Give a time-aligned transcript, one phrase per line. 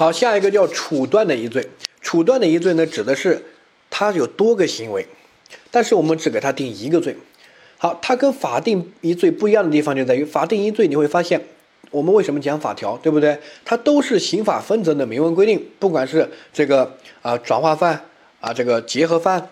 [0.00, 1.68] 好，下一个叫处断的一罪。
[2.00, 3.44] 处断的一罪呢，指的是
[3.90, 5.06] 它有多个行为，
[5.70, 7.14] 但是我们只给它定一个罪。
[7.76, 11.44] 好，它跟法定一罪不一样的地方就在于，法定一罪你会发现，
[11.90, 13.38] 我们为什么讲法条，对不对？
[13.62, 18.06] 它都是刑法分则的明文规定，不管是这个啊转化犯
[18.40, 19.50] 啊这个结合犯，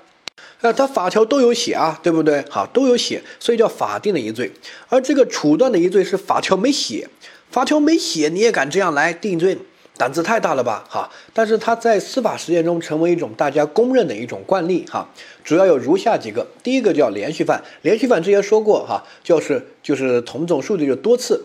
[0.63, 2.43] 啊它法条都有写啊，对不对？
[2.49, 4.51] 好，都有写，所以叫法定的一罪。
[4.89, 7.07] 而这个处断的一罪是法条没写，
[7.51, 9.59] 法条没写你也敢这样来定罪？
[9.99, 11.11] 胆子太大了吧，哈！
[11.35, 15.09] 但是它在司法实践中成为一种大家公认的一种惯例，哈。
[15.43, 21.43] 主要有如下几个，第一个叫连续犯，连续犯之前说过，哈，就是就是同种数据就多次，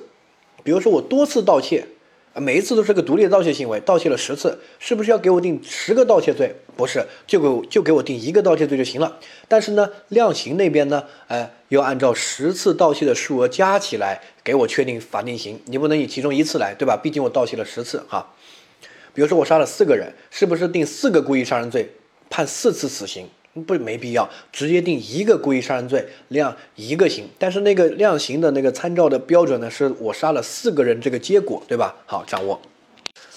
[0.63, 1.87] 比如说我多次盗窃，
[2.35, 6.55] 每一次都是个独立的盗窃行为，盗窃了十次，是不是要给我定十个盗窃罪？
[6.75, 9.17] 不是，就给就给我定一个盗窃罪就行了。
[9.47, 16.99] 但是呢，量刑那边呢，哎，要按照十次盗窃的数额加起来给我确定法定刑，你不能以其中一次来，对吧？
[17.01, 18.27] 毕竟我盗窃了十次，哈。
[19.13, 21.87] 比如说我杀了四个人，是不是定四个故意杀人罪，
[22.29, 23.27] 判四次死刑？
[23.67, 27.29] 不，没必要，直接定一个故意杀人罪，量一个刑。
[27.37, 31.95] 但是那个量刑的那个参照的标准呢，是我杀了四个人这个结果，对吧？
[32.07, 32.59] 好，掌握。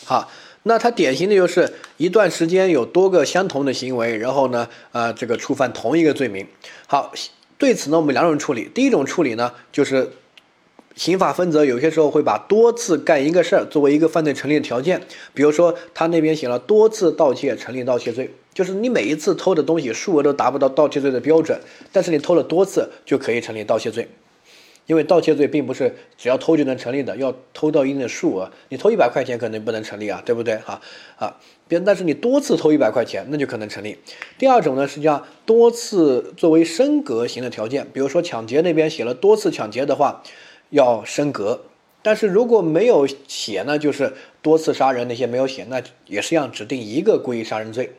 [0.05, 0.31] 好，
[0.63, 6.47] 那它典型的就是一段时间有多个相同的行为，然后呢，呃，这个触犯同一个罪名。
[6.87, 7.13] 好，
[7.59, 8.71] 对此呢，我们两种处理。
[8.75, 10.11] 第一种处理呢，就是。
[10.97, 15.03] 刑法分则有些时候会把多次干一个事儿作为一个犯罪成立的条件，
[15.35, 21.61] 比如说他那边写了多次盗窃成立盗窃罪，就是你每一次偷的东西数额都达不到盗窃罪的标准，
[21.93, 24.09] 但是你偷了多次就可以成立盗窃罪，
[24.87, 30.57] 因为盗窃罪并不是只要偷就能成立的，要偷到一定的数额，你偷一百块钱可能不能成立啊，对不对？
[30.57, 30.81] 哈
[31.19, 31.37] 啊，
[31.69, 33.99] 别但是你多次偷一百块钱那就可能成立。
[34.39, 40.23] 第二种呢是叫多次作为升格型的条件，比如说抢劫那边写了多次抢劫的话。
[40.71, 41.63] 要升格，
[42.03, 47.93] 但是如果没有写呢，就是多次杀人那些没有写，那也是一样指定一个故意杀人罪，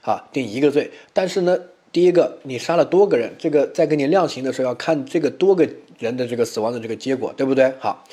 [0.00, 0.90] 好，定一个罪。
[1.12, 1.58] 但是呢，
[1.92, 5.68] 第一个你杀了多个人，这个在给你量刑的时候要看这个多个
[5.98, 7.72] 人的这个死亡的这个结果，对不对？
[7.78, 8.04] 好，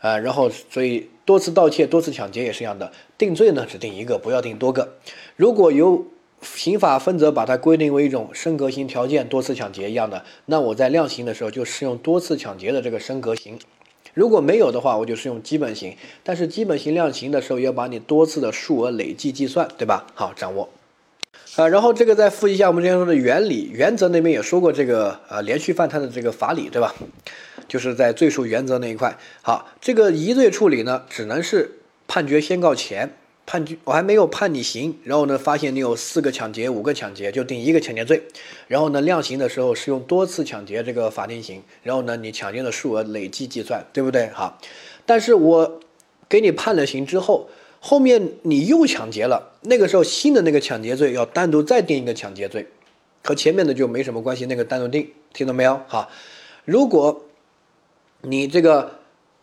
[0.00, 4.96] 呃，然后所以多次盗窃、多次抢劫也是一样的，定罪呢只定一个，不要定多个。
[5.36, 6.06] 如果有
[6.42, 13.58] 刑法分则把它规定为一种升格型条件，多次抢劫一样的，那我在量刑的时候就适用多次抢劫的这个升格型。
[14.14, 15.96] 如果没有的话，我就适用基本型。
[16.22, 20.06] 但是基本型量刑的时候要把你多次的数额累计计算，对吧？
[20.14, 20.68] 好，掌握。
[21.56, 26.94] 啊，然后这个再复习一下我们之前说的原理，原则那边也说过这个呃连续犯贪的这个法理，对吧？
[27.68, 29.16] 就是在罪数原则那一块。
[29.40, 33.14] 好，这个疑罪处理呢，只能是判决宣告前。
[33.52, 38.22] 判决我还没有判你刑，然后呢，发现你有四个抢劫、五个抢劫，就定一个抢劫罪。
[38.66, 41.62] 然后呢，量刑的时候是用多次抢劫这个法定刑。
[41.82, 44.28] 然后呢，你抢劫的数额累计计算，对不对？
[44.28, 44.58] 好，
[45.04, 45.80] 但是我
[46.30, 52.66] 给你判了刑之后，后面你又抢劫了，那个时候新的那个抢劫罪要单独再定一个抢劫罪，
[53.22, 55.78] 和前面的就没什么关系，那个单独定，听懂没有？
[55.88, 56.08] 好，
[56.64, 57.26] 如果
[58.22, 58.92] 你这个，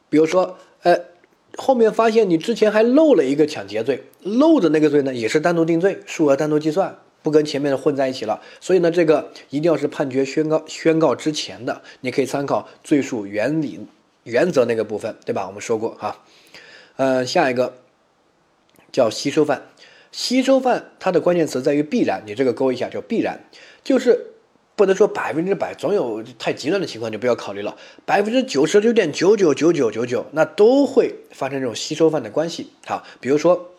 [0.09, 0.99] 比如说，呃。
[1.59, 8.41] 后面发现你之前还漏了一个抢劫罪，漏的那个罪呢也是单独定罪，数额单独计算，不跟前面的混在一起了。
[8.61, 13.85] 所以呢，这个一定要是判决宣告宣告之前的，你可以参考罪数原理
[14.23, 15.45] 原则那个部分，对吧？
[15.47, 16.23] 我们说过哈。
[16.95, 17.75] 呃，下一个
[18.93, 19.63] 叫吸收犯，
[20.11, 23.41] 吸收犯它的关键词在于必然，你这个勾一下叫必然，
[23.83, 24.27] 就是。
[24.79, 27.75] 不能说百分之百，总有太极端的情况就不要考虑了。
[28.05, 32.71] 百分之九十九点九九九九九九，那都会发生这种吸收犯的关系。
[32.85, 33.71] 好，比如说，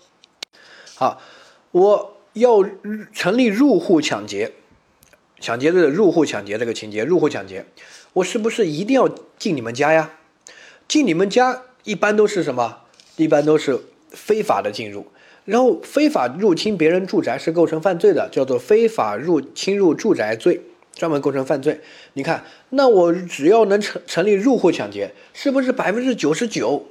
[0.96, 1.18] 好，
[1.70, 2.62] 我要
[3.14, 4.52] 成立入户抢劫，
[5.40, 7.64] 抢劫罪的入户抢劫这个情节，入户抢劫，
[8.12, 9.08] 我是不是一定要
[9.38, 10.10] 进你们家呀？
[10.86, 12.80] 进你们家一般都是什么？
[13.16, 15.06] 一般都是非法的进入，
[15.46, 20.60] 然后非法入侵别人住宅是构成犯罪的，叫做非法入侵入住宅罪。
[21.00, 21.80] 专门构成犯罪，
[22.12, 26.88] 你看，那我只要能成成立入户抢劫，是不是百分之九十九？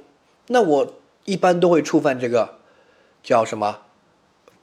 [0.48, 0.94] 那我
[1.26, 2.58] 一般都会触犯这个
[3.22, 3.82] 叫什么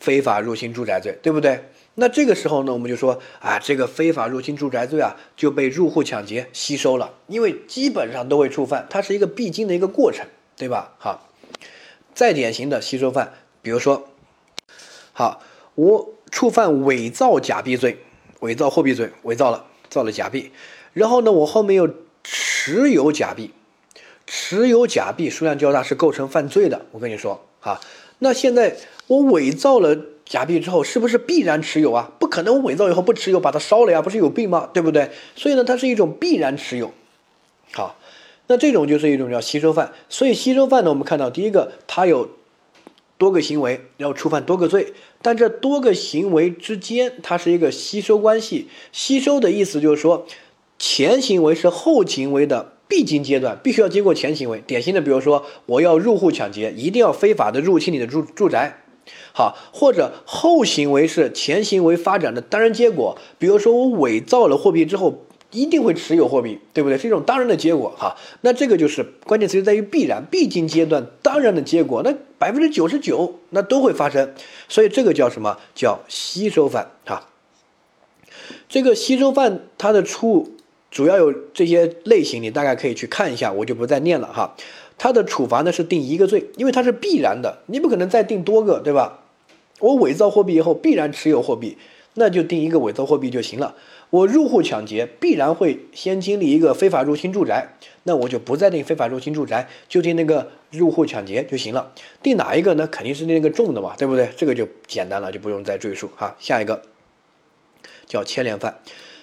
[0.01, 1.63] 非法入侵住宅罪，对不对？
[1.95, 10.25] 那这个时候呢，我们就说啊，这个非法入侵住宅罪啊就被入户抢劫吸收了，因为基本上都会触犯，它是一个必经的一个过程，
[10.57, 10.93] 对吧？
[10.97, 11.29] 好，
[12.13, 13.31] 再典型的吸收犯，
[13.61, 14.09] 比如说，
[15.13, 15.41] 好，
[15.75, 17.99] 我触犯伪造假币罪。
[18.41, 20.51] 伪造货币罪，伪造了，造了假币，
[20.93, 21.89] 然后呢，我后面又
[22.23, 23.51] 持有假币，
[24.25, 26.85] 持有假币数量较大是构成犯罪的。
[26.91, 27.79] 我跟你说啊，
[28.19, 28.75] 那现在
[29.07, 32.11] 我伪造了假币之后，是不是必然持有啊？
[32.19, 34.01] 不可能，我伪造以后不持有，把它烧了呀？
[34.01, 34.69] 不是有病吗？
[34.73, 35.09] 对不对？
[35.35, 36.91] 所以呢，它是一种必然持有。
[37.71, 37.97] 好，
[38.47, 39.93] 那这种就是一种叫吸收犯。
[40.09, 42.29] 所以吸收犯呢，我们看到第一个，它有
[43.17, 48.67] 多个行为，要触犯多个罪，但这多个行为之间，它是一个吸收关系。
[48.91, 50.25] 吸收的意思就是说，
[50.77, 54.63] 前行为是后行为的必经阶段，必须要经过前行为。
[54.67, 58.81] 典型的，比如说我要入户抢劫，一定要非法的入侵你的住住宅，
[59.33, 65.23] 好，或者后行为是前行为发展的当然结果，比如说我伪造了货币之后。
[65.51, 66.97] 一定会持有货币，对不对？
[66.97, 68.15] 是一种当然的结果哈。
[68.41, 72.01] 那这个就是关键词就在于必然、必经阶段、当然的结果。
[72.03, 74.33] 那百分之九十九那都会发生，
[74.67, 77.27] 所以这个叫什么叫吸收犯哈？
[78.69, 80.53] 这个吸收犯它的处
[80.91, 84.55] 主要有这些类型，你大概可以去看一下，我就不再念了哈。
[84.97, 89.23] 它的处罚呢是定一个罪，因为它是必然的，你不可能再定多个，对吧？
[89.79, 91.77] 我伪造货币以后必然持有货币，
[92.15, 93.75] 那就定一个伪造货币就行了。
[94.09, 97.73] 我入户抢劫必然会先经历一个非法入侵住宅，
[98.03, 101.91] 那我就不再定非法入侵住宅，就定那个入户抢劫就行了。
[102.23, 102.87] 定哪一个呢？
[102.87, 104.29] 肯定是那个重的嘛，对不对？
[104.37, 106.37] 这个就简单了，就不用再赘述哈。
[106.39, 106.83] 下一个
[108.05, 108.79] 叫牵连犯，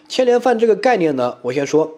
[0.06, 1.96] 牵连犯这个概念呢，我先说，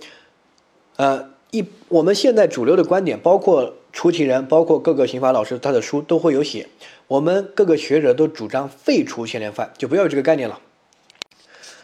[0.95, 6.69] 呃，一我们现在主流的观点，包括出题人，包括各个刑法老师他的书都会有写，
[7.09, 10.61] 我们各个学者都主张废除牵连犯，就不要有这个概念了。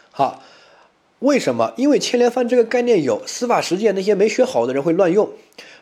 [0.09, 0.41] 好。
[1.23, 1.71] 为什么？
[1.77, 5.29] 因为牵连犯这个概念有司法实践那些没学好的人会乱用，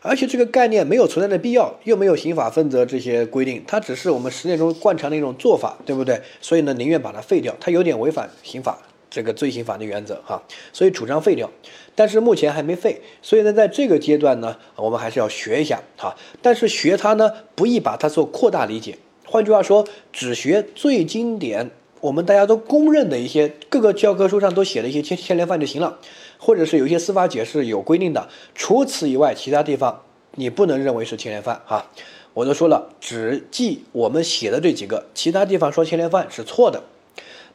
[0.04, 6.22] 而且这个概念没有存在的必要，又没有刑法分则这些规定，它只是我们实践中惯常的一种做法，对不对？
[6.42, 8.78] 所以呢，宁愿把它废掉，它有点违反刑法
[9.10, 11.50] 这个罪刑法的原则哈，所以主张废掉。
[11.96, 16.16] 但是目前还没废，所以呢，在这个阶段呢，我们还是要学一下哈。
[16.44, 19.00] 但是学它呢，不宜把它做扩大理解。
[19.26, 21.72] 换句话说，只学最经典。
[22.02, 26.00] 我们大家都公认的一些各个教科书上都写的一些牵牵连犯就行了，
[26.40, 30.04] 或者是有一些司法解释有规定的，除此以外，其他地方
[30.36, 31.92] 你不能认为是牵连犯哈。
[32.34, 36.82] 我都说了，只记我们写的这几个，其他地方说牵连犯是错的。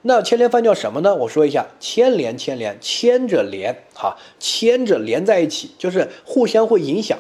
[0.02, 1.16] 那牵连犯叫什么呢？
[1.16, 7.18] 我说一下，牵连牵连牵着连哈，牵着连在一起，就是互相会影响。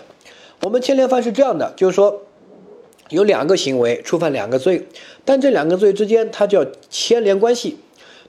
[0.62, 2.22] 我们牵连犯是这样的，就是说。
[3.10, 4.86] 有两个行为触犯两个罪，
[5.24, 7.78] 但这两个罪之间它叫牵连关系，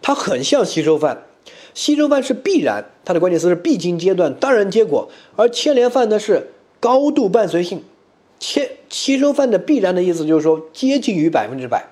[0.01, 1.23] 它很像吸收犯。
[1.73, 7.83] 吸收犯是必然，它的关键词是必经阶段、当然结果，而牵连犯呢是高度伴随性。
[8.39, 11.85] 牵吸收犯的必然的意思就是说接近于百分之百，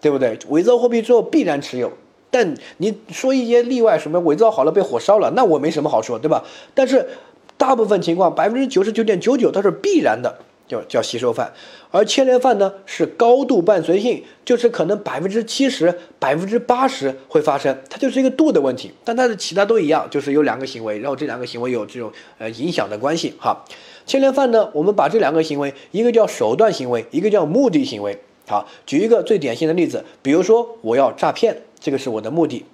[0.00, 0.38] 对不对？
[0.48, 1.92] 伪造货币之后必然持有，
[2.30, 6.44] 但你说一些例外，什么伪造好了被火烧了，那我没什么好说，对吧？
[6.74, 7.08] 但是
[7.56, 10.38] 大部分情况，百分之九十九点九九它是必然的。
[10.68, 11.52] 叫叫吸收犯，
[11.90, 18.92] 而牵连犯呢是高度伴随性，就是可能百分之七十、百分之八十会发生，它就是一个度的问题。
[19.02, 23.32] 但它的其他都一样，就是有两个行为，然后这两个行为有这种呃影响的关系。
[23.40, 23.64] 哈，
[24.04, 28.18] 牵连犯呢，我们把这两个行为，一个叫手段行为，一个叫目的行为。
[28.46, 32.64] 好，举一个最典型的例子，比如说我要诈骗，这个是我的目的，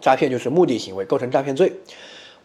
[0.00, 1.72] 诈骗就是目的行为，构成诈骗罪。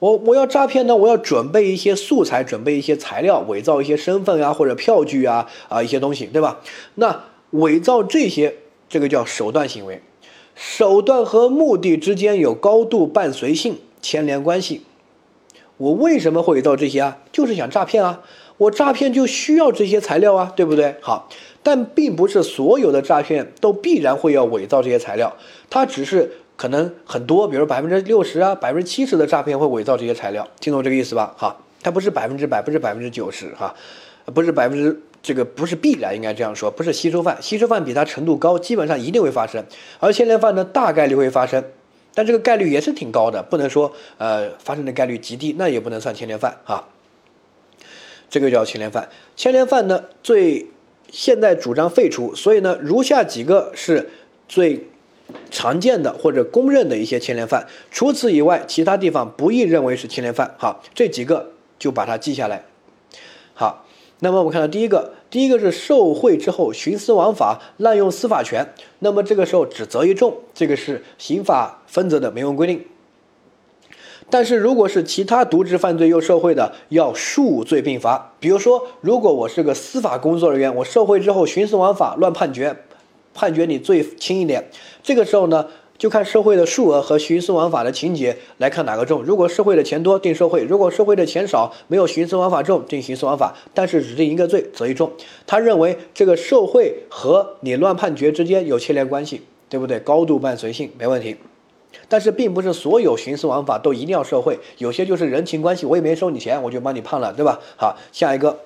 [0.01, 6.59] 我我要诈骗呢，我要准备一些素材，准备一些材料，伪造一些身份啊或者票据啊啊一些东西，对吧？
[6.95, 8.55] 那伪造这些，
[8.89, 10.01] 这个叫手段行为，
[10.55, 14.81] 手段和目的之间有高度伴随性牵连关系。
[15.77, 17.19] 我为什么会伪造这些啊？
[17.31, 18.23] 就是想诈骗啊，
[18.57, 20.95] 我诈骗就需要这些材料啊，对不对？
[21.01, 21.29] 好，
[21.61, 25.35] 但并不是所有的诈骗都必然会要伪造这些材料，
[25.69, 26.37] 它只是。
[26.61, 31.33] 可能很多，比如百分之六十啊，百分之七十的诈骗会伪造这些材料，听懂这个意思吧？
[31.35, 33.73] 哈，它不是百分之百，不是百分之九十，哈，
[34.25, 39.65] 不是百分之这个不是必然，应该这样说，不是吸收犯，吸收犯比它程度高，基本上一定会发生，
[39.99, 41.63] 而牵连犯呢，大概率会发生，
[42.13, 46.87] 但这个概率也是挺高的，不能说呃发生的概率极低，那也不能算牵连犯哈。
[48.29, 50.67] 这个叫牵连犯，牵连犯呢最
[51.09, 54.11] 现在主张废除，所以呢，如下几个是
[54.47, 54.90] 最。
[55.49, 60.55] 常见的或者公认的一些牵连犯，除此以外，其他地方不易认为是牵连犯。
[60.57, 62.65] 好，这几个就把它记下来。
[63.53, 63.85] 好，
[64.19, 72.85] 那么我们看到第一个，第一个是受贿之后徇私枉法、滥用司法权，那么这个时候只责一重，这个是刑法分则的明文规定。
[74.29, 78.33] 但是如果是其他渎职犯罪又受贿的，要数罪并罚。
[78.39, 82.85] 比如说，如果我是个司法工作人员，我受贿之后徇私枉法、乱判决。
[83.33, 84.69] 判决你罪轻一点，
[85.01, 89.23] 这个时候呢，就看受贿的数额和徇私枉法的情节来看哪个重。
[89.23, 93.55] 如果受贿的钱多，定受贿；如果受贿的钱少，没有徇私枉法重，定徇私枉法。
[93.73, 95.11] 但是只定一个罪，择一重。
[95.45, 99.99] 他认为这个受贿和你乱判决之间有牵连关系，对不对？
[99.99, 101.37] 高度伴随性，没问题。
[102.07, 107.59] 但是并不是所有徇私枉法都一定要受贿，有些就是人情关系，我也没收你钱，我就帮你判了，对吧？
[107.77, 108.59] 好，下一个，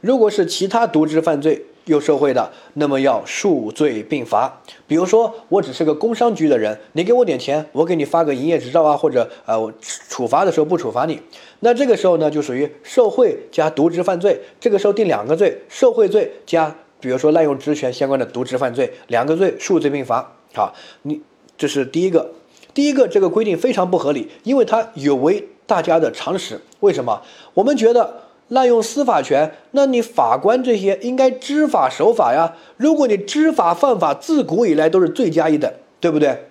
[0.00, 1.66] 如果是其他渎职犯罪。
[1.90, 4.62] 又受贿的，那么要数罪并罚。
[4.86, 9.72] 比如说，我只是个工商局的人，你给我点钱，我给你发个营业执照啊，或者呃，我
[10.08, 11.20] 处罚的时候不处罚你，
[11.58, 14.40] 那这个时候呢，就属于受贿加渎职犯罪。
[14.60, 20.32] 这个时候定两个罪：受贿罪加，比如说滥用职权相关的渎职犯罪，两个罪数罪并罚。
[20.54, 21.20] 好，你
[21.58, 22.30] 这是第一个。
[22.72, 26.60] 第一个这个规定非常不合理，因为它有违大家的常识。
[26.78, 27.20] 为什么？
[27.52, 28.14] 我们觉得
[28.50, 32.54] 滥用司法权，那你法官这些应该知法守法呀。
[32.76, 36.46] 如果你知法犯法，自古以来都是罪加一等，对不对？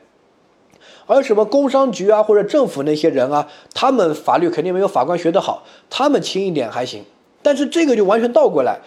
[1.05, 7.03] 而什么工商局啊，或者政府那些人啊，他们法律肯定没有法官学得好，他们轻一点还行。
[7.41, 8.79] 但是这个就完全倒过来，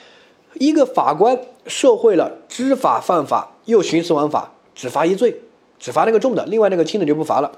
[0.54, 5.40] 一个法官受贿了，知法犯法又徇私枉法，只罚一罪。
[5.78, 7.50] 只罚那个重的，另外那个轻的就不罚了。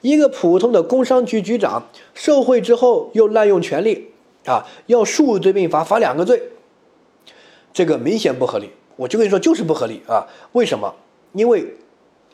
[0.00, 4.10] 一个普通的工商局局长受贿之后又滥用权力
[4.46, 6.42] 啊，要数罪并罚，罚两个罪，
[7.72, 8.70] 这个明显不合理。
[8.96, 10.26] 我就跟你说，就是不合理啊！
[10.52, 10.94] 为什么？
[11.32, 11.74] 因为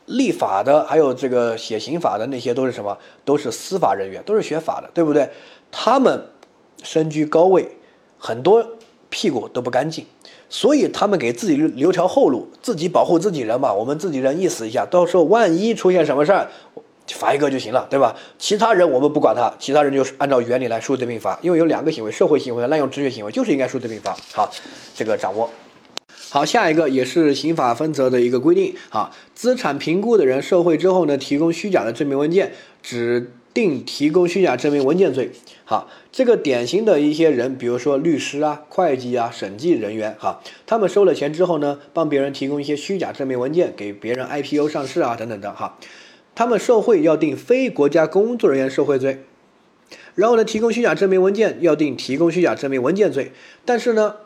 [0.05, 2.97] 立法的还有这个写刑法的那些都是什么？
[3.23, 5.29] 都是司法人员，都是学法的，对不对？
[5.71, 6.27] 他们
[6.83, 7.77] 身居高位，
[8.17, 8.65] 很多
[9.09, 10.05] 屁股都不干净。
[10.49, 13.73] 所以他们给自己留条后路，自己保护自己人嘛。
[13.73, 16.49] 我们自己人意思一下，到时候万一出现什么事儿，
[17.09, 18.15] 罚一个就行了，对吧？
[18.37, 21.39] 其他人我们不管他，其他人就是按照原理来数罪并罚。
[21.41, 24.15] 因为有两个行为，社会行为和滥用职权行为，就是应该数罪并罚。
[24.33, 24.51] 好，
[24.95, 25.49] 这个掌握。
[26.29, 28.75] 好，下一个也是刑法分则的一个规定。
[28.89, 33.31] 啊，资产评估的人受贿之后呢，提供虚假的证明文件，指。
[33.53, 35.31] 定提供虚假证明文件罪，
[35.65, 45.75] 好，这个典型的一些人，比如说律师啊、会计啊、审计人员，哈，他们收了钱之后呢，帮别人提供一些虚假证明文件，给别人 IPO 上市啊，等等的，哈，
[46.37, 49.23] 他们受贿要定非国家工作人员受贿罪，
[50.13, 53.31] 然后呢，提供虚假证明文件要定提供虚假证明文件罪，
[53.65, 54.17] 但是呢，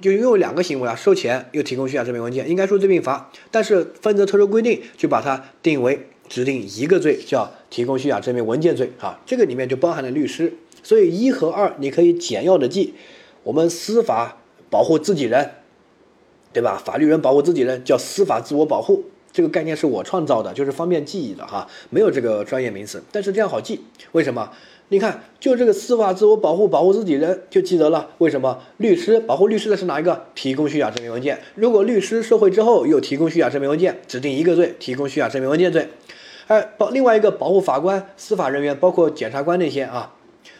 [0.00, 6.06] 就因为两个行为啊，收钱又提供虚假证明文件，应该数罪并罚，但是分则特殊规定就把它定为。
[6.28, 10.54] 指定一个罪叫提供虚假证明文件罪，啊，这个里面就包含了律师，
[10.84, 12.94] 所以一和二你可以简要的记。
[13.42, 14.38] 我们司法
[14.70, 15.54] 保护自己人，
[16.52, 16.80] 对吧？
[16.84, 19.04] 法律人保护自己人叫司法自我保护，
[19.36, 24.50] 这个概念是我创造的，就是方便记忆的哈，没有这个专业名词，但是这样好记，为什么？
[24.88, 28.08] 你看，就这个司法自我保护，保护自己人就记得了。
[28.16, 28.58] 为什么？
[28.78, 30.24] 律师保护律师的是哪一个？
[30.34, 31.38] 提供虚假证明文件。
[31.54, 35.90] 如果律师受贿之后又提供虚假证明文件，指定一个罪，提供虚假证明文件罪。
[36.46, 40.14] 哎，保另外一个保护法官、司法人员，包括检察官那些啊，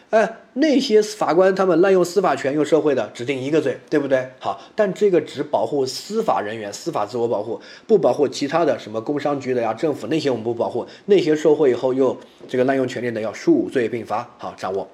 [0.09, 4.29] 哎，那些法官他们滥用司法权又受贿的，指定一个罪，对不对？
[4.39, 14.29] 好，但这个只保护司法人员，司法自我保护，不保护其他的什么工商局的呀、政府那些我们不保护，那些受贿以后又这个滥用权力的要数罪并罚。
[14.37, 14.87] 好，掌握。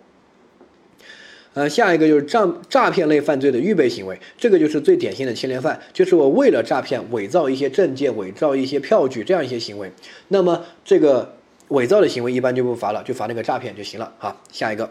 [1.53, 9.91] 呃，下一个就是诈诈骗类犯罪的预备行为，这个就是最典型的牵连犯，就是我为了诈骗伪造一些证件、伪造一些票据这样一些行为，
[10.29, 11.35] 那么这个
[11.67, 14.35] 伪造的行为一般就不罚了，就罚那个诈骗就行了啊。
[14.51, 14.89] 下一个，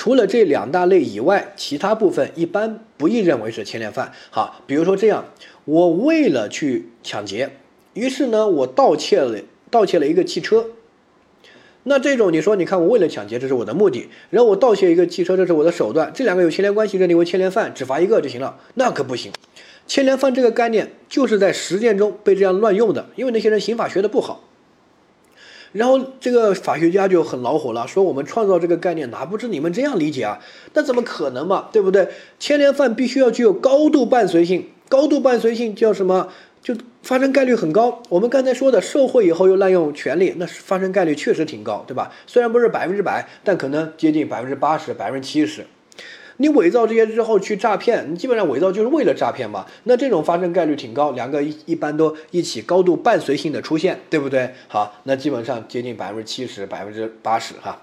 [0.00, 4.12] 除了这两大类以外，其他部分一般不易认为是牵连犯。
[4.30, 5.26] 好，比如说这样，
[5.66, 7.50] 我为了去抢劫，
[7.92, 9.40] 于是呢，我盗窃了
[9.70, 10.68] 盗窃了一个汽车。
[11.82, 19.30] 那这种你说，你看我为了抢劫，这是我的目的，然后我盗窃一个汽车，这是我的手段，这两个有牵连关系，认定为牵连犯，只罚一个就行了，那可不行。
[19.86, 24.44] 牵连犯这个概念就是在实践中被这样乱用的，因为那些人刑法学的不好。
[25.72, 30.38] 然后这个法学家就很恼火了，说我们创造这个概念，哪不知你们这样理解啊？
[30.74, 32.08] 那怎么可能嘛，对不对？
[32.38, 36.28] 牵连犯必须要具有高度伴随性，高度伴随性叫什么？
[36.62, 38.02] 就发生概率很高。
[38.10, 42.12] 我们刚才说的受贿以后又滥用权利，那发生概率确实挺高，对吧？
[42.26, 45.64] 虽然不是百分之百，但可能接近百分之八十、百分之七十。
[46.40, 49.66] 你伪造这些之后去诈骗，你基本上伪造就是为了诈骗嘛。
[49.84, 54.54] 那这种发生概率挺高，两个一一般都一起高度伴随性的出现，对不对？
[54.66, 57.82] 好，那基本上接近百分之七十、百分之八十哈。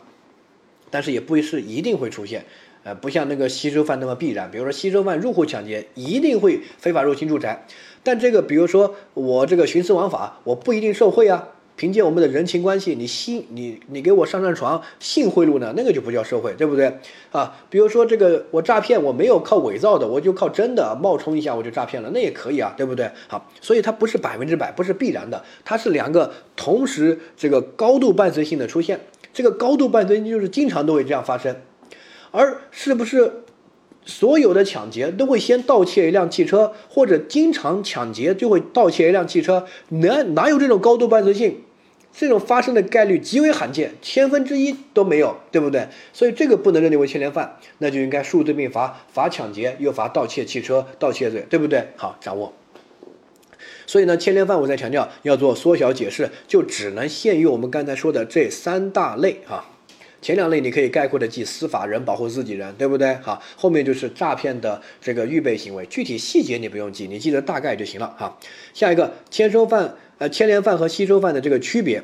[0.90, 2.46] 但是也不是一定会出现。
[2.82, 4.50] 呃，不像那个吸收犯那么必然。
[4.50, 7.68] 比如说，吸收犯入户抢劫，一定会非法入侵住宅。
[8.02, 11.50] 但这个，比如说我这个徇私枉法，我不一定受贿啊。
[11.78, 16.92] 凭借我们的人情关系，你信你你给我上上床，性贿赂呢，那个就不叫受贿，对不对
[17.32, 17.56] 啊？
[17.70, 23.10] 比如说这个我诈骗，我没有靠伪造的，我就靠真的冒充一下我就诈骗了，那也可以啊，对不对？
[23.28, 29.00] 好，所以它不是百分之百，不是必然的，它是两个同时这个高度伴随性的出现。
[29.32, 31.56] 这个高度伴随性就是经常都会这样发生。
[32.32, 33.44] 而是不是
[34.04, 39.66] 所有的抢劫都会先盗窃一辆汽车，或者经常抢劫就会盗窃一辆汽车？
[39.90, 41.62] 哪哪有这种高度伴随性？
[42.20, 45.88] 这种发生的概率极为罕见，千分之一都没有，对不对？
[46.12, 51.90] 所以这个不能认定为牵连犯，那就应该数罪并罚，罚抢劫又罚盗窃汽车盗窃罪，对不对？
[51.96, 52.52] 好，掌握。
[53.86, 59.70] 所以呢，牵连犯我再强调要做缩小解释，就只能限于我们刚才说的这三大类啊。
[60.20, 63.14] 前两类你可以概括的记司法人保护自己人，对不对？
[63.22, 68.36] 好，后面就是诈骗的这个预备行为，具体细节你不用记，你记得大概就行了哈。
[68.74, 69.96] 下一个签收犯。
[70.20, 72.04] 呃，牵连犯和吸收犯的这个区别，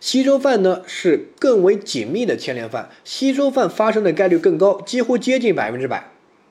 [0.00, 6.10] 吸收犯呢是更为紧密的牵连犯，吸收犯发生的概率更高，几乎接近百分之百，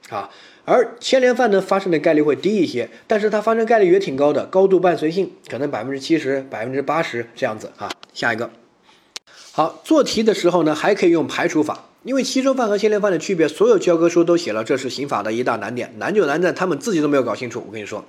[0.09, 0.29] 啊，
[0.63, 7.89] 而牵连犯呢发生的概率会低一些，但是它发生概率也挺高的，高度伴随性，可能百分之七十、百分之八十这样子啊。
[8.13, 8.51] 下一个，
[9.51, 17.63] 好，做题的时候呢还可以用排除法，因为吸收犯和牵连犯的区别，所有教科书都写了，这是刑法的一大难点，难就难在他们自己都没有搞清楚。
[17.65, 18.05] 我跟你说。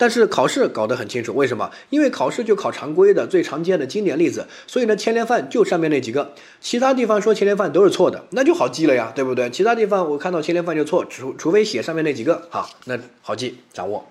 [0.00, 1.70] 但是考试搞得很清楚，为什么？
[1.90, 9.50] 因为考试就考常规的最常见的经典例子，所以呢，牵连犯就上面那几个，其他地方说牵连犯都是错的，那就好记了呀，对不对？
[9.50, 14.06] 其他地方我看到牵连犯就错，除除非写上面那几个，好，那好记掌握。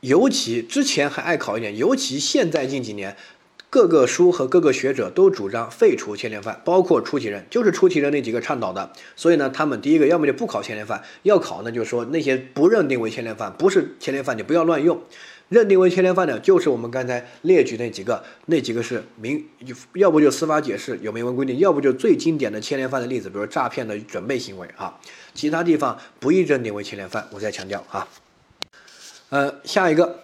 [0.00, 3.14] 尤其之前还爱考一点，尤其现在近几年。
[3.74, 8.92] 各个书和各个学者都主张废除牵连犯，包括出题人，就是出题人那几个倡导的。
[9.16, 15.02] 所以呢，他们第一个要么就不考牵连犯，要考呢就是说那些不认定为牵连犯，不是牵连犯你不要乱用。
[15.48, 19.44] 认定为牵连犯的，就是我们刚才列举那几个，那几个是明，
[19.94, 25.00] 要不就司法解释有明文规定，要不就最经典的牵连犯的例子，比如诈骗的准备行为啊。
[25.34, 28.06] 其他地方不宜认定为牵连犯，我再强调啊。
[29.30, 30.20] 呃，下一个。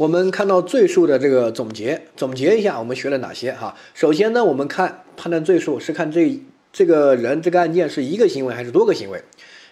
[0.00, 3.76] 我们看到罪数的这个总结，总结一下我们学了哪些哈？
[3.92, 6.40] 首先呢，我们看判断罪数是看这
[6.72, 9.22] 这个人这个案件是一个行为还是多个行为。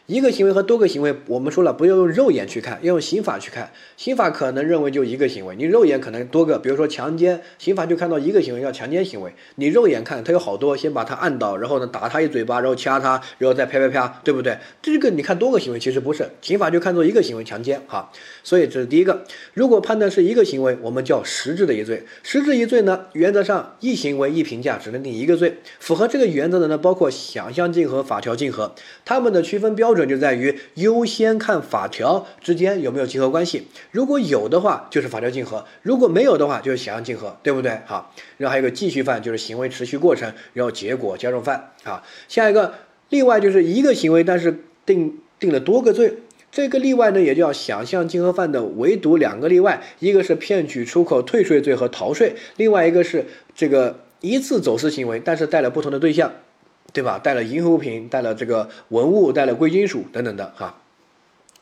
[0.08, 3.70] 一个行为和多个行为，我们说了不要用肉眼去看，要用刑法去看。
[3.98, 6.58] 刑法可能认为就一个行为，你肉眼可能多个。
[6.58, 14.56] 比如说强奸，刑法就看到一个行为叫强奸行为，你肉眼看它有好多，先把他按倒，然后呢打他一嘴巴，然后掐他，然后再啪啪啪，对不对？
[14.80, 18.10] 这个你看多个行为其实不是，刑法就看作一个行为强奸哈。
[18.42, 19.24] 所以这是第一个。
[19.52, 22.06] 如果判断是一个行为，我们叫实质的一罪。
[22.22, 25.58] 实质一罪呢，原则上一行为一评价只能定一个罪。
[25.78, 29.97] 符合这个原则的呢，包括想象竞合、法条竞合，他们的区分标准。
[29.98, 37.80] 准就在于优先看法条之间有没有竞合关系，如果有的话就是法条竞合，如果没有的话就是想象竞合，对不对？
[37.84, 41.72] 好，然后还有个继续犯，就是行为持续过程，然后结果加重犯。
[41.82, 42.74] 啊，下一个
[43.08, 46.14] 例外就是一个行为，但是定定了多个罪，
[46.52, 56.32] 这个例外呢也叫想象竞合犯的唯独两个例外，一个是骗取出口退税罪和逃税，另外一个是这个一次走私行为，但是带了不同的对象。
[56.92, 57.18] 对吧？
[57.18, 60.80] 带了银行物品，带了这个文物，带了贵金属等等的哈，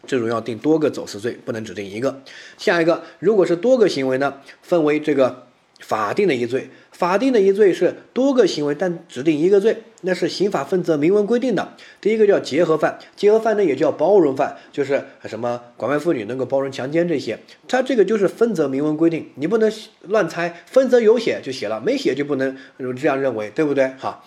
[0.06, 2.22] 这种要定多个走私罪，不能只定一个。
[2.56, 5.48] 下一个，如果是多个行为呢，分为这个
[5.80, 6.70] 法定的一罪。
[6.92, 11.74] 法定的一罪是多个行为，但只定一个罪，那是刑法分则明文规定的。
[12.00, 19.70] 第一个叫结合犯，结合犯呢也叫包容犯，就是什么拐卖妇女能够包容强奸这些，它这个就是分则明文规定，你不能
[20.02, 22.56] 乱猜，分则有写就写了，没写就不能
[22.96, 23.88] 这样认为，对不对？
[23.98, 24.24] 哈。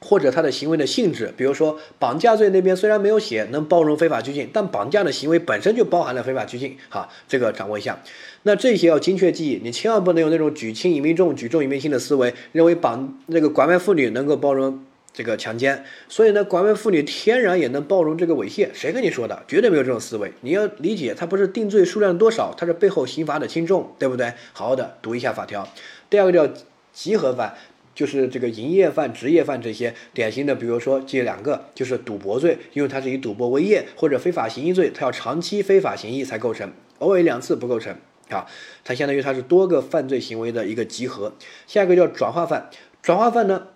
[0.00, 7.98] 或者他的行为的性质，比如说绑架罪那边虽然没有写能包容非法拘禁，但绑架的行为本身就包含了非法拘禁，哈，这个掌握一下。
[8.42, 19.42] 那这些要精确记忆，你千万不能有那种举轻以明重、举重以明轻的思维，认为绑那个拐卖妇女能够包容这个强奸，所以呢，拐卖妇女天然也能包容这个猥亵，谁跟你说的？
[19.48, 20.32] 绝对没有这种思维。
[20.42, 24.32] 你要理解，它不是定罪数量多少，它是背后刑罚的轻重，对不对？
[24.52, 25.66] 好好的读一下法条。
[26.10, 26.46] 第二个叫
[26.92, 27.54] 集合犯。
[27.96, 37.96] 就是这个营业犯、职业犯这些典型的，比如说这两个，就是赌博罪，因为它是以赌博为业，或者非法行医罪，它要长期非法行医才构成，偶尔两次不构成
[38.28, 38.46] 啊，
[38.84, 41.32] 它相当于它是多个犯罪行为的一个集合。
[41.66, 42.68] 下一个叫转化犯，
[43.00, 43.68] 转化犯呢？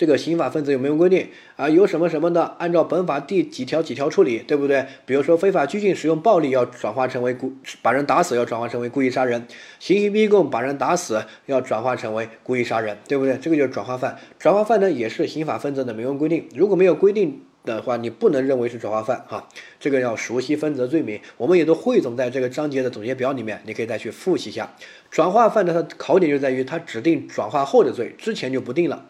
[0.00, 1.68] 这个刑法分则有没有规定啊？
[1.68, 4.86] 有什么什么的，按照本法第几条几条处理，对不对？
[5.04, 9.46] 比如说非法拘禁使用暴力要转化成为故把人打死要转化成为故意杀人，
[9.78, 13.36] 刑讯逼供把人打死要转化成为故意杀人，对不对？
[13.36, 14.16] 这个就是转化犯。
[14.38, 19.46] 转化犯呢也是刑法分则的明文规定，如果没有规定的话，你不能认为是转化犯哈。
[19.78, 24.70] 这个要熟悉分则罪名，我们也都汇总在这个章节的总结表里面，你可以再去复习一下。
[25.10, 29.04] 转化犯的它考点就在于它指定转化后的罪，之前就不定了。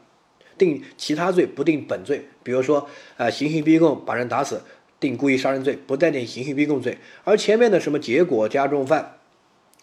[0.61, 4.61] 定其他罪不定本罪，比如说，呃，刑讯逼供把人打死，
[5.01, 6.99] 定故意杀人罪，不再定刑讯逼供罪。
[7.25, 9.17] 而前面的什么结果加重犯，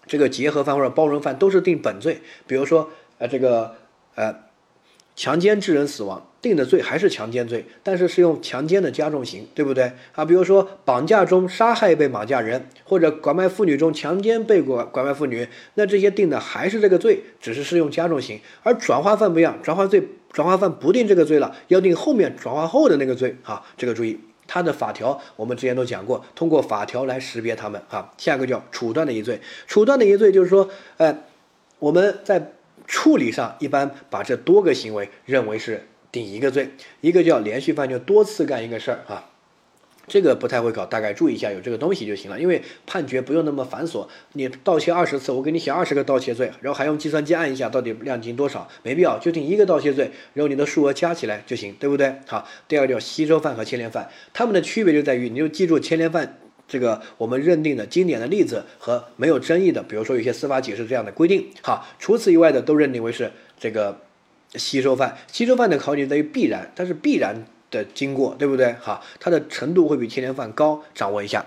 [0.06, 2.22] 这个结合犯或者包容犯都是定本罪。
[2.46, 3.76] 比如说，呃，这个，
[4.14, 4.36] 呃，
[5.16, 10.24] 强奸致人死亡，定的罪还是强奸罪，但是是用强奸的加重刑，对不对啊？
[10.24, 18.40] 比如说绑架中杀害被绑架人，或者拐卖妇女中强奸被拐拐卖妇女，那这些定的还是这个罪，只是适用加重刑。
[18.62, 24.20] 而转化犯不一样，转化罪转化犯不定这个罪了，要定后面转化后的那个罪啊，这个注意。
[24.50, 28.14] 它的法条我们之前都讲过，通过法条来识别他们啊。
[28.18, 31.18] 下一个叫处断的一罪，处断的一罪就是说，呃，
[31.80, 32.54] 我们在
[32.86, 39.30] 处理上一般把这多个行为认为是定一个罪，一个叫连续犯，就多次干一个事儿啊。
[40.08, 42.40] 这个不太会搞，大概注意一下有这个东西就行了。
[42.40, 52.16] 因为判决不用那么繁琐，你盗窃二十次，我给你写二十个盗窃罪，然后还用计算机按一下到底量刑多少，没必要，就定一个盗窃罪，然后你的数额加起来就行，对不对？
[52.26, 56.40] 好，第二个叫吸收犯和牵连犯，他们的区别就在于，你就记住牵连犯
[56.70, 61.48] 这个我们认定的经典的例子和没有争议的，比如说有些司法解释这样的规定。
[61.62, 64.00] 好，除此以外的都认定为是这个
[64.56, 65.18] 吸收犯。
[65.30, 67.46] 吸收犯的考点在于必然，它是必然。
[67.72, 68.76] 的经过对不对？
[68.82, 71.46] 好，它的程度会比牵连犯高，掌握一下。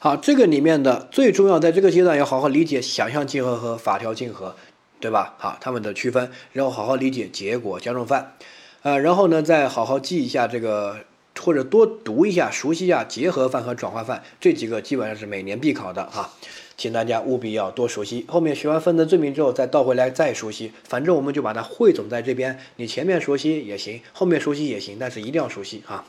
[0.00, 4.54] 好，这个里面的最重要，在这个阶段要好好理解想象竞合和法条竞合，
[5.00, 5.34] 对吧？
[5.38, 8.34] 好，它们的区分，然后好好理解结果加重犯，
[8.82, 10.98] 呃，然后呢，再好好记一下这个，
[11.40, 16.30] 或者多读一下，熟悉一下结合犯和转化犯这几个，基本上是每年必考的哈。
[16.78, 22.56] 请大家务必要多熟悉，后面学完分则罪名之后再倒回来再熟悉，反正我们就把它汇总在这边。
[22.76, 26.06] 你前面熟悉也行，后面熟悉也行，但是一定要熟悉啊！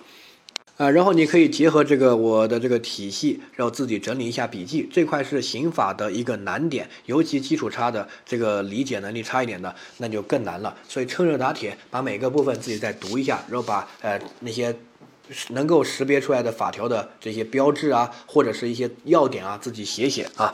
[0.78, 4.88] 啊，然后你可以结合这个我的这个体系，然后自己整理一下笔记。
[4.94, 10.78] 这块是刑法的一个难点，尤其基础差的这个理解能力差一点的，那就更难了。
[10.88, 14.76] 所以趁热打铁，把每个部分自己再读一下，然后把呃那些。
[15.50, 20.54] 能够识别出来的法条的这些标志啊，或者是一些要点啊，自己写写啊。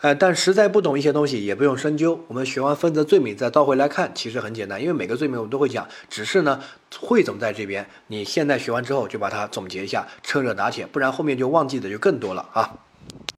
[0.00, 2.20] 呃，但实在不懂一些东西，也不用深究。
[2.28, 6.62] 我们学完分则罪名再倒回来看，其实很简单，因为每个罪名我们都会讲，只是呢
[7.00, 7.84] 汇总在这边。
[8.06, 12.72] 你现在学完之后就把它总结一下，趁热打铁，不然后面就忘记的就更多了啊。